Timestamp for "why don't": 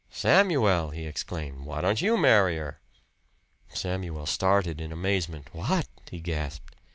1.63-2.01